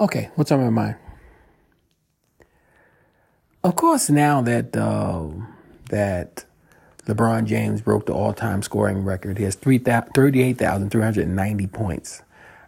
[0.00, 0.96] Okay, what's on my mind?
[3.64, 5.28] Of course, now that uh,
[5.90, 6.44] that
[7.06, 12.22] LeBron James broke the all-time scoring record, he has 38,390 points.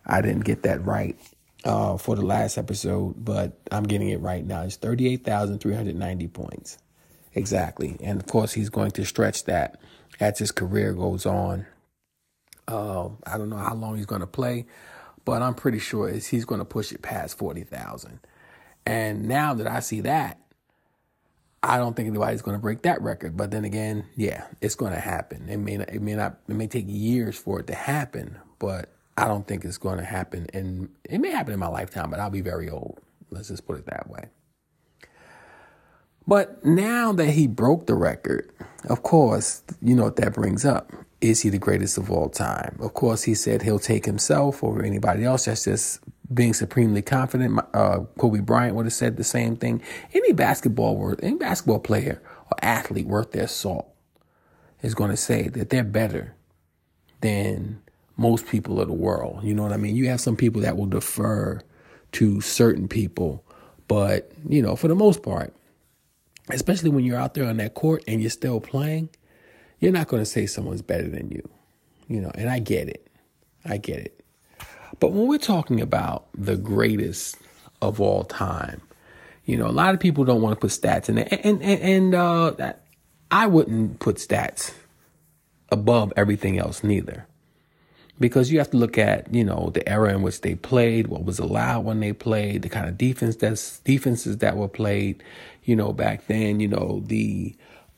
[0.07, 1.17] I didn't get that right
[1.65, 4.63] uh, for the last episode, but I'm getting it right now.
[4.63, 6.79] It's 38,390 points.
[7.35, 7.97] Exactly.
[8.01, 9.81] And of course, he's going to stretch that
[10.21, 11.67] as his career goes on.
[12.69, 14.67] Uh, I don't know how long he's going to play,
[15.25, 18.21] but I'm pretty sure he's going to push it past 40,000.
[18.87, 20.39] And now that I see that,
[21.62, 23.37] I don't think anybody's going to break that record.
[23.37, 25.48] But then again, yeah, it's going to happen.
[25.48, 28.91] It may not, it may not, it may take years for it to happen, but
[29.17, 30.47] I don't think it's going to happen.
[30.53, 33.01] And it may happen in my lifetime, but I'll be very old.
[33.31, 34.29] Let's just put it that way.
[36.27, 38.51] But now that he broke the record,
[38.89, 40.93] of course, you know what that brings up.
[41.24, 42.77] Is he the greatest of all time?
[42.80, 45.47] Of course, he said he'll take himself over anybody else.
[45.47, 46.00] That's just
[46.34, 47.59] being supremely confident.
[47.73, 49.80] Uh, Kobe Bryant would have said the same thing.
[50.12, 53.89] Any basketball worth, any basketball player or athlete worth their salt
[54.83, 56.34] is going to say that they're better
[57.22, 57.81] than
[58.19, 59.42] most people of the world.
[59.42, 59.97] You know what I mean?
[59.97, 61.62] You have some people that will defer
[62.12, 63.42] to certain people,
[63.88, 65.55] but you know, for the most part,
[66.50, 69.09] especially when you're out there on that court and you're still playing,
[69.80, 71.48] you're not going to say someone's better than you.
[72.08, 73.06] You know, and I get it.
[73.64, 74.20] I get it.
[75.00, 77.36] But when we're talking about the greatest
[77.81, 78.81] of all time,
[79.44, 81.81] you know, a lot of people don't want to put stats in there, and and
[81.81, 82.72] and uh,
[83.31, 84.72] I wouldn't put stats
[85.70, 87.27] above everything else neither
[88.20, 91.25] because you have to look at you know the era in which they played, what
[91.25, 95.22] was allowed when they played, the kind of defense that's defenses that were played,
[95.64, 97.55] you know back then, you know the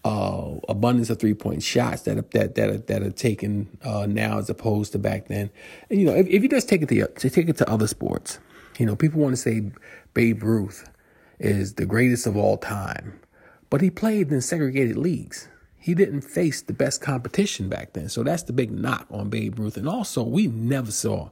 [0.07, 4.07] uh, abundance of three point shots that are, that that are, that are taken uh,
[4.07, 5.51] now as opposed to back then.
[5.91, 7.87] And you know if, if you just take it to, to take it to other
[7.87, 8.39] sports,
[8.79, 9.71] you know people want to say
[10.15, 10.89] Babe Ruth
[11.39, 13.19] is the greatest of all time,
[13.71, 15.49] but he played in segregated leagues
[15.87, 18.09] he didn't face the best competition back then.
[18.09, 19.77] So that's the big knock on Babe Ruth.
[19.77, 21.31] And also, we never saw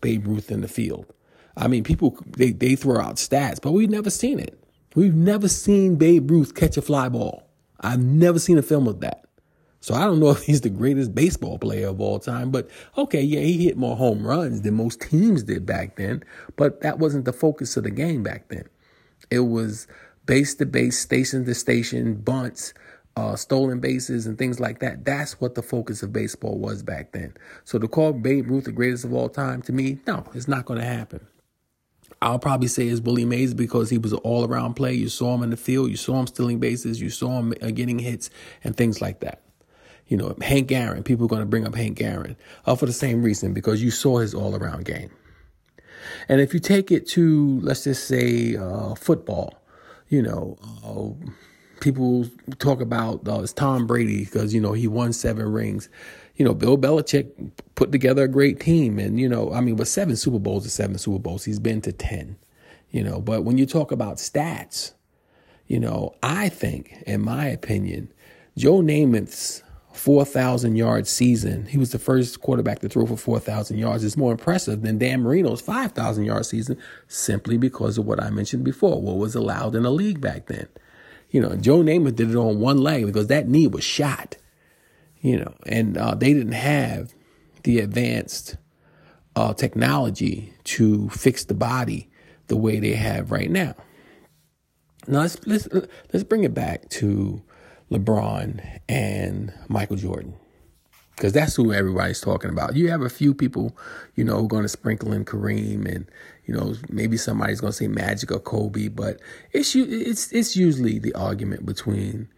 [0.00, 1.12] Babe Ruth in the field.
[1.56, 4.56] I mean, people they they throw out stats, but we've never seen it.
[4.94, 7.47] We've never seen Babe Ruth catch a fly ball.
[7.80, 9.24] I've never seen a film of that.
[9.80, 13.22] So I don't know if he's the greatest baseball player of all time, but okay,
[13.22, 16.24] yeah, he hit more home runs than most teams did back then,
[16.56, 18.64] but that wasn't the focus of the game back then.
[19.30, 19.86] It was
[20.26, 22.74] base to base, station to station, bunts,
[23.16, 25.04] uh, stolen bases and things like that.
[25.04, 27.34] That's what the focus of baseball was back then.
[27.64, 30.66] So to call Babe Ruth the greatest of all time, to me, no, it's not
[30.66, 31.26] going to happen.
[32.20, 34.92] I'll probably say it's Willie Mays because he was an all around player.
[34.92, 37.70] You saw him in the field, you saw him stealing bases, you saw him uh,
[37.70, 38.30] getting hits
[38.64, 39.42] and things like that.
[40.08, 42.36] You know, Hank Aaron, people are going to bring up Hank Aaron
[42.66, 45.10] uh, for the same reason because you saw his all around game.
[46.28, 49.62] And if you take it to, let's just say, uh, football,
[50.08, 51.30] you know, uh,
[51.80, 52.26] people
[52.58, 55.88] talk about uh, it's Tom Brady because you know he won seven rings.
[56.38, 59.88] You know, Bill Belichick put together a great team, and you know, I mean, with
[59.88, 62.36] seven Super Bowls or seven Super Bowls, he's been to ten.
[62.90, 64.92] You know, but when you talk about stats,
[65.66, 68.10] you know, I think, in my opinion,
[68.56, 69.62] Joe Namath's
[69.92, 74.32] 4,000 yard season, he was the first quarterback to throw for 4,000 yards, is more
[74.32, 76.78] impressive than Dan Marino's 5,000 yard season
[77.08, 80.68] simply because of what I mentioned before, what was allowed in the league back then.
[81.30, 84.36] You know, Joe Namath did it on one leg because that knee was shot.
[85.20, 87.14] You know, and uh, they didn't have
[87.64, 88.56] the advanced
[89.34, 92.08] uh, technology to fix the body
[92.46, 93.74] the way they have right now.
[95.06, 95.68] Now let's let's
[96.12, 97.42] let's bring it back to
[97.90, 100.34] LeBron and Michael Jordan
[101.18, 102.76] because that's who everybody's talking about.
[102.76, 103.76] You have a few people,
[104.14, 106.08] you know, going to sprinkle in Kareem, and
[106.46, 109.20] you know, maybe somebody's going to say Magic or Kobe, but
[109.52, 112.28] it's it's it's usually the argument between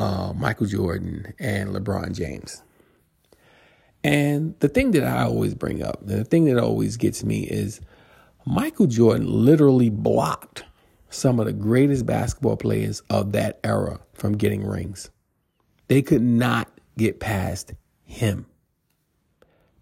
[0.00, 2.62] uh, Michael Jordan and LeBron James.
[4.02, 7.80] And the thing that I always bring up, the thing that always gets me is
[8.46, 10.64] Michael Jordan literally blocked
[11.10, 15.10] some of the greatest basketball players of that era from getting rings.
[15.88, 17.74] They could not get past
[18.04, 18.46] him.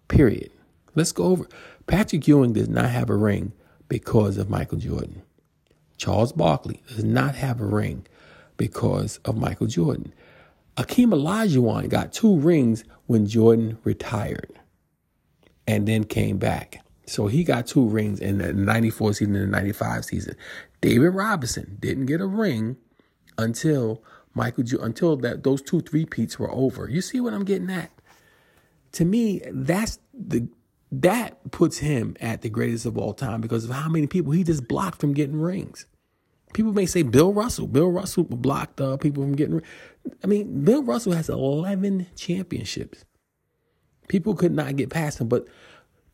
[0.09, 0.51] Period.
[0.95, 1.47] Let's go over.
[1.87, 3.53] Patrick Ewing does not have a ring
[3.87, 5.21] because of Michael Jordan.
[5.97, 8.05] Charles Barkley does not have a ring
[8.59, 10.13] because of Michael Jordan.
[10.77, 14.59] Akeem Olajuwon got two rings when Jordan retired
[15.67, 16.83] and then came back.
[17.07, 20.35] So he got two rings in the 94 season and the 95 season.
[20.81, 22.77] David Robinson didn't get a ring
[23.39, 24.03] until
[24.35, 26.89] Michael until that those two three peats were over.
[26.89, 27.91] You see what I'm getting at?
[28.93, 30.47] to me, that's the
[30.91, 34.43] that puts him at the greatest of all time because of how many people he
[34.43, 35.85] just blocked from getting rings.
[36.53, 37.67] People may say Bill Russell.
[37.67, 39.61] Bill Russell blocked uh, people from getting.
[40.23, 43.05] I mean, Bill Russell has 11 championships.
[44.07, 45.47] People could not get past him, but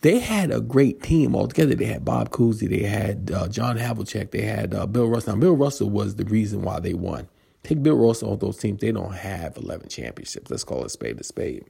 [0.02, 1.76] they had a great team altogether.
[1.76, 5.34] They had Bob Cousy, they had uh, John Havlicek, they had uh, Bill Russell.
[5.34, 7.30] Now, Bill Russell was the reason why they won.
[7.64, 10.52] Take Bill Russell off those teams, they don't have 11 championships.
[10.52, 11.66] Let's call it spade to spade.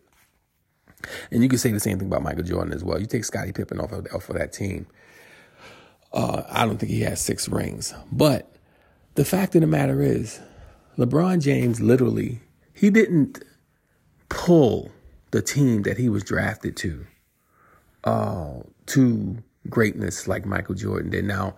[1.31, 2.99] And you can say the same thing about Michael Jordan as well.
[2.99, 4.87] You take Scottie Pippen off of, off of that team.
[6.11, 7.93] Uh, I don't think he has six rings.
[8.11, 8.54] But
[9.15, 10.39] the fact of the matter is,
[10.97, 12.41] LeBron James literally,
[12.73, 13.43] he didn't
[14.29, 14.91] pull
[15.31, 17.05] the team that he was drafted to
[18.03, 19.37] uh, to
[19.69, 21.25] greatness like Michael Jordan did.
[21.25, 21.55] Now,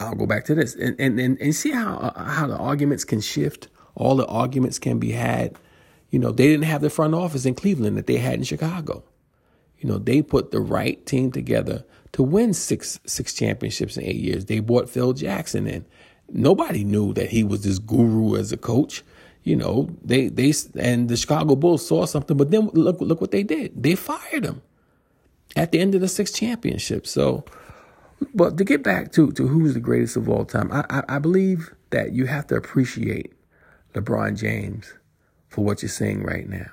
[0.00, 3.04] I'll go back to this and and and, and see how uh, how the arguments
[3.04, 3.68] can shift.
[3.94, 5.56] All the arguments can be had
[6.10, 9.04] you know, they didn't have the front office in Cleveland that they had in Chicago.
[9.78, 14.16] You know, they put the right team together to win six six championships in eight
[14.16, 14.44] years.
[14.44, 15.86] They brought Phil Jackson in.
[16.32, 19.02] Nobody knew that he was this guru as a coach.
[19.42, 23.30] You know, they they and the Chicago Bulls saw something, but then look look what
[23.30, 23.82] they did.
[23.82, 24.62] They fired him
[25.56, 27.10] at the end of the six championships.
[27.10, 27.44] So,
[28.34, 31.18] but to get back to to who's the greatest of all time, I, I, I
[31.18, 33.32] believe that you have to appreciate
[33.94, 34.92] LeBron James
[35.48, 36.70] for what you're saying right now.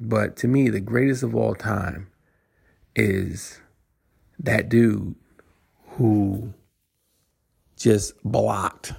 [0.00, 2.08] But to me, the greatest of all time
[2.96, 3.60] is
[4.38, 5.14] that dude
[5.96, 6.54] who
[7.80, 8.92] just blocked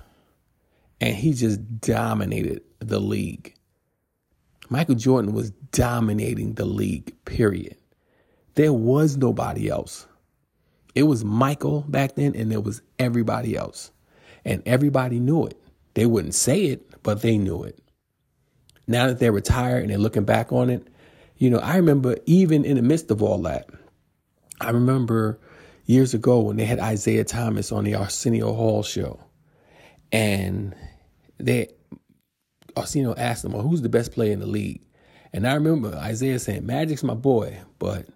[0.99, 3.55] and he just dominated the league.
[4.69, 7.77] Michael Jordan was dominating the league, period.
[8.55, 10.07] There was nobody else.
[10.95, 13.91] It was Michael back then, and there was everybody else.
[14.43, 15.57] And everybody knew it.
[15.93, 17.81] They wouldn't say it, but they knew it
[18.91, 20.87] now that they're retired and they're looking back on it,
[21.37, 23.69] you know, I remember even in the midst of all that,
[24.59, 25.39] I remember
[25.91, 29.19] years ago when they had Isiah Thomas on the Arsenio Hall show,
[30.11, 30.73] and
[31.37, 31.69] they
[32.75, 34.81] Arsenio asked him, well, "Who's the best player in the league?"
[35.33, 38.07] And I remember Isaiah saying, "Magic's my boy," but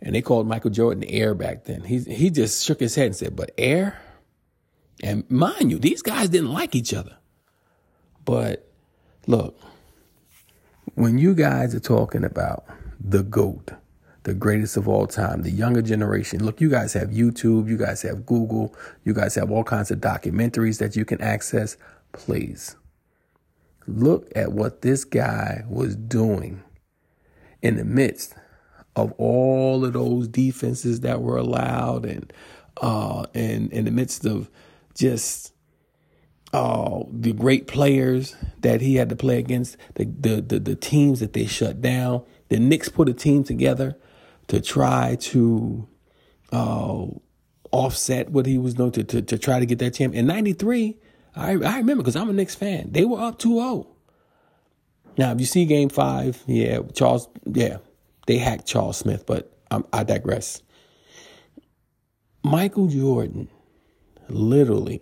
[0.00, 1.82] and they called Michael Jordan Air back then.
[1.82, 4.00] He he just shook his head and said, "But Air."
[5.02, 7.16] And mind you, these guys didn't like each other.
[8.24, 8.70] But
[9.26, 9.58] look,
[10.94, 12.64] when you guys are talking about
[13.00, 13.70] the GOAT,
[14.24, 18.02] the greatest of all time, the younger generation, look, you guys have YouTube, you guys
[18.02, 18.74] have Google,
[19.04, 21.76] you guys have all kinds of documentaries that you can access.
[22.12, 22.76] Please
[23.86, 26.62] look at what this guy was doing
[27.62, 28.34] in the midst
[28.96, 32.32] of all of those defenses that were allowed and
[32.80, 34.50] uh and in the midst of
[34.94, 35.52] just
[36.52, 41.20] uh, the great players that he had to play against, the, the, the, the teams
[41.20, 42.24] that they shut down.
[42.48, 43.96] The Knicks put a team together
[44.50, 45.86] to try to
[46.52, 47.06] uh,
[47.70, 50.12] offset what he was doing to, to, to try to get that champ.
[50.12, 50.98] In 93,
[51.36, 53.86] I, I remember because I'm a Knicks fan, they were up 2 0.
[55.16, 57.76] Now, if you see game five, yeah, Charles, yeah,
[58.26, 60.62] they hacked Charles Smith, but I'm, I digress.
[62.42, 63.48] Michael Jordan
[64.28, 65.00] literally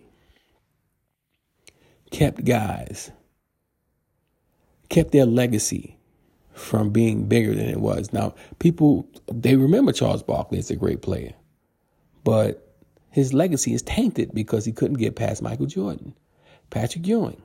[2.10, 3.12] kept guys,
[4.90, 5.97] kept their legacy
[6.58, 8.12] from being bigger than it was.
[8.12, 11.32] Now, people, they remember Charles Barkley as a great player,
[12.24, 12.74] but
[13.10, 16.14] his legacy is tainted because he couldn't get past Michael Jordan.
[16.70, 17.40] Patrick Ewing,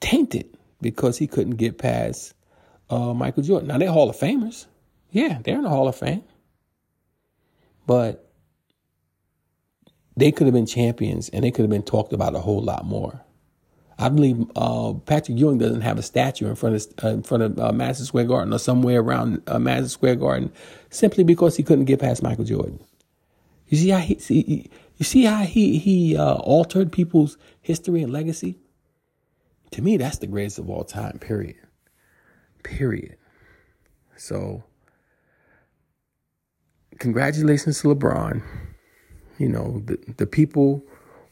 [0.00, 2.34] tainted because he couldn't get past
[2.90, 3.68] uh, Michael Jordan.
[3.68, 4.66] Now, they're Hall of Famers.
[5.10, 6.22] Yeah, they're in the Hall of Fame.
[7.86, 8.30] But
[10.16, 12.84] they could have been champions and they could have been talked about a whole lot
[12.84, 13.24] more.
[14.00, 17.42] I believe uh, Patrick Ewing doesn't have a statue in front of uh, in front
[17.42, 20.52] of uh, Madison Square Garden or somewhere around uh, Madison Square Garden,
[20.88, 22.80] simply because he couldn't get past Michael Jordan.
[23.68, 28.12] You see how he, see, you see how he he uh, altered people's history and
[28.12, 28.58] legacy.
[29.72, 31.18] To me, that's the greatest of all time.
[31.18, 31.56] Period.
[32.64, 33.16] Period.
[34.16, 34.64] So,
[36.98, 38.42] congratulations to LeBron
[39.40, 40.84] you know, the, the people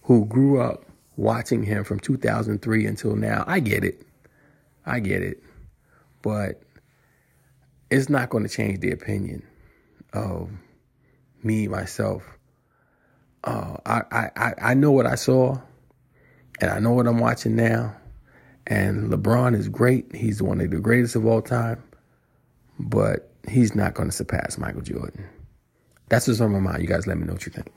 [0.03, 0.87] who grew up
[1.19, 4.01] watching him from 2003 until now, I get it.
[4.87, 5.43] I get it.
[6.23, 6.63] But
[7.91, 9.43] it's not going to change the opinion
[10.15, 10.49] of
[11.43, 12.23] me, myself.
[13.45, 15.59] Uh, I, I, I know what I saw,
[16.61, 17.95] and I know what I'm watching now.
[18.67, 20.15] And LeBron is great.
[20.15, 21.83] He's one of the greatest of all time.
[22.79, 25.27] But he's not going to surpass Michael Jordan.
[26.11, 26.83] That's what's on my mind.
[26.83, 27.73] You guys let me know what you think.